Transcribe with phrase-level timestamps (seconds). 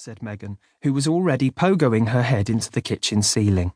[0.00, 3.74] said Megan, who was already pogoing her head into the kitchen ceiling.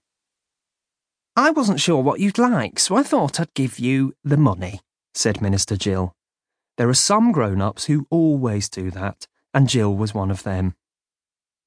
[1.37, 4.80] I wasn't sure what you'd like, so I thought I'd give you the money,
[5.12, 6.14] said Minister Jill.
[6.79, 10.74] There are some grown ups who always do that, and Jill was one of them.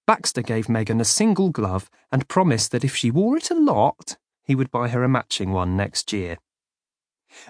[0.07, 4.17] Baxter gave Megan a single glove and promised that if she wore it a lot,
[4.43, 6.39] he would buy her a matching one next year.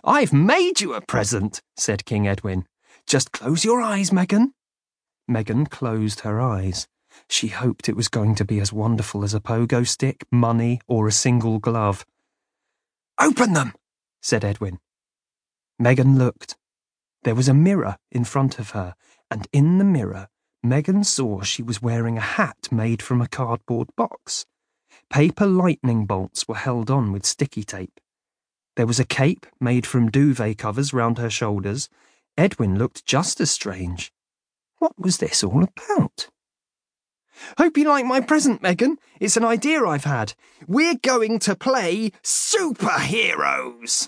[0.03, 2.67] I've made you a present, said King Edwin.
[3.05, 4.53] Just close your eyes, Megan.
[5.25, 6.85] Megan closed her eyes.
[7.29, 11.07] She hoped it was going to be as wonderful as a pogo stick, money, or
[11.07, 12.05] a single glove.
[13.19, 13.73] Open them,
[14.21, 14.79] said Edwin.
[15.79, 16.55] Megan looked.
[17.23, 18.95] There was a mirror in front of her,
[19.29, 20.29] and in the mirror,
[20.63, 24.45] Megan saw she was wearing a hat made from a cardboard box.
[25.09, 27.99] Paper lightning bolts were held on with sticky tape.
[28.75, 31.89] There was a cape made from duvet covers round her shoulders.
[32.37, 34.11] Edwin looked just as strange.
[34.79, 36.27] What was this all about?
[37.57, 38.97] Hope you like my present, Megan.
[39.19, 40.33] It's an idea I've had.
[40.67, 44.07] We're going to play superheroes.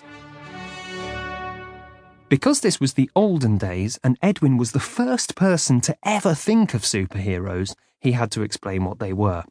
[2.28, 6.74] Because this was the olden days and Edwin was the first person to ever think
[6.74, 9.44] of superheroes, he had to explain what they were.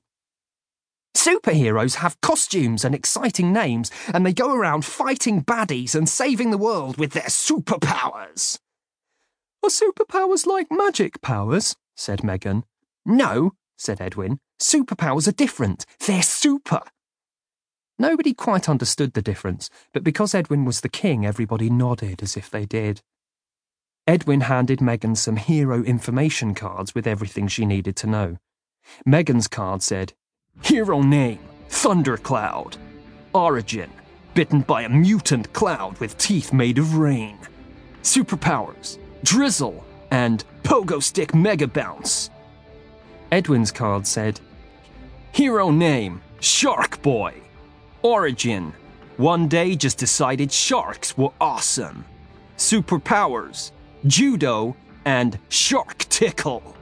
[1.15, 6.57] Superheroes have costumes and exciting names, and they go around fighting baddies and saving the
[6.57, 8.59] world with their superpowers.
[9.61, 11.75] Are superpowers like magic powers?
[11.95, 12.63] said Megan.
[13.05, 14.39] No, said Edwin.
[14.61, 15.85] Superpowers are different.
[16.05, 16.81] They're super.
[17.97, 22.49] Nobody quite understood the difference, but because Edwin was the king, everybody nodded as if
[22.49, 23.01] they did.
[24.07, 28.37] Edwin handed Megan some hero information cards with everything she needed to know.
[29.05, 30.13] Megan's card said,
[30.61, 32.77] Hero name, Thundercloud.
[33.33, 33.89] Origin,
[34.33, 37.37] bitten by a mutant cloud with teeth made of rain.
[38.01, 42.29] Superpowers, Drizzle, and Pogo Stick Mega Bounce.
[43.31, 44.39] Edwin's card said,
[45.31, 47.35] Hero name Shark Boy.
[48.01, 48.73] Origin
[49.17, 52.05] One day just decided sharks were awesome.
[52.57, 53.71] Superpowers
[54.07, 54.75] Judo
[55.05, 56.75] and Shark Tickle.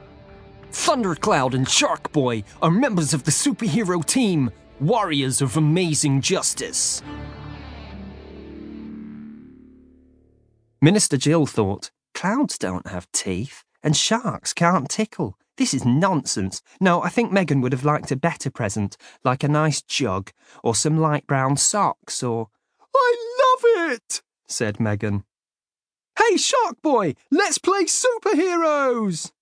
[0.70, 7.02] Thundercloud and Shark Boy are members of the superhero team Warriors of Amazing Justice.
[10.80, 15.36] Minister Jill thought, Clouds don't have teeth, and sharks can't tickle.
[15.58, 16.62] This is nonsense.
[16.80, 20.30] No, I think Megan would have liked a better present, like a nice jug,
[20.62, 22.48] or some light brown socks, or.
[22.94, 25.24] I love it, said Megan.
[26.16, 29.32] Hey, Shark Boy, let's play superheroes!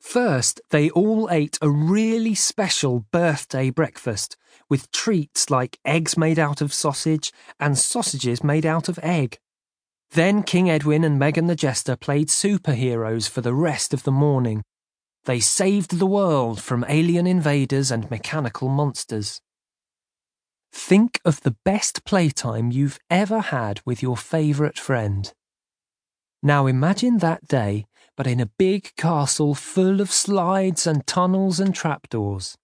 [0.00, 4.36] First, they all ate a really special birthday breakfast
[4.68, 9.38] with treats like eggs made out of sausage and sausages made out of egg.
[10.12, 14.62] Then King Edwin and Megan the Jester played superheroes for the rest of the morning.
[15.24, 19.40] They saved the world from alien invaders and mechanical monsters.
[20.72, 25.32] Think of the best playtime you've ever had with your favourite friend.
[26.42, 27.86] Now imagine that day,
[28.16, 32.56] but in a big castle full of slides and tunnels and trapdoors.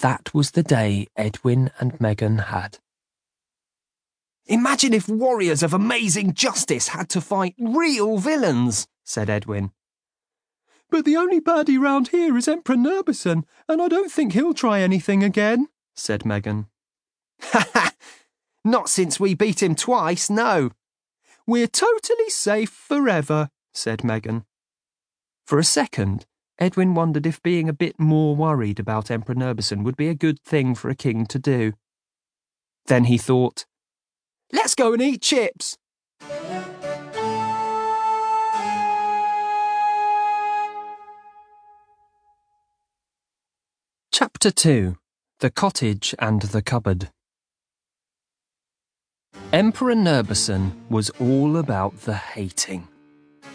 [0.00, 2.78] That was the day Edwin and Megan had.
[4.46, 9.72] Imagine if warriors of amazing justice had to fight real villains, said Edwin.
[10.90, 14.80] But the only baddie round here is Emperor Nurbison, and I don't think he'll try
[14.80, 16.66] anything again, said Megan.
[17.42, 17.92] Ha ha!
[18.64, 20.70] Not since we beat him twice, no.
[21.46, 24.44] We're totally safe forever, said Megan.
[25.46, 26.26] For a second,
[26.58, 30.40] Edwin wondered if being a bit more worried about Emperor Nurbison would be a good
[30.42, 31.72] thing for a king to do.
[32.86, 33.64] Then he thought,
[34.52, 35.78] Let's go and eat chips.
[44.42, 44.96] Chapter 2
[45.40, 47.10] The Cottage and the Cupboard.
[49.52, 52.88] Emperor Nurbison was all about the hating.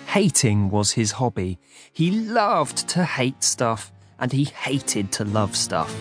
[0.06, 1.58] Hating was his hobby.
[1.92, 5.92] He loved to hate stuff, and he hated to love stuff.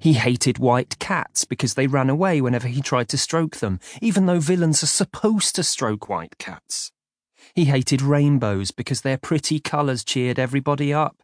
[0.00, 4.26] He hated white cats because they ran away whenever he tried to stroke them, even
[4.26, 6.90] though villains are supposed to stroke white cats.
[7.54, 11.22] He hated rainbows because their pretty colours cheered everybody up.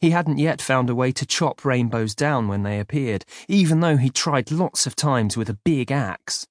[0.00, 3.96] He hadn't yet found a way to chop rainbows down when they appeared, even though
[3.96, 6.46] he tried lots of times with a big axe.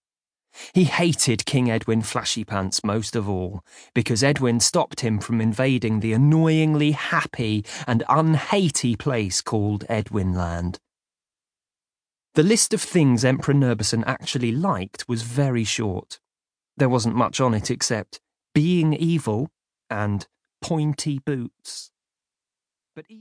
[0.73, 3.63] He hated King Edwin Flashypants most of all,
[3.93, 10.77] because Edwin stopped him from invading the annoyingly happy and unhatey place called Edwinland.
[12.33, 16.19] The list of things Emperor Nurbison actually liked was very short.
[16.77, 18.19] There wasn't much on it except
[18.53, 19.49] being evil
[19.89, 20.27] and
[20.61, 21.91] pointy boots.
[22.95, 23.19] But even